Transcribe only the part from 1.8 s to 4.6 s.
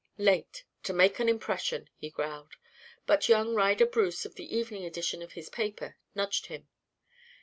he growled, but young Ryder Bruce of the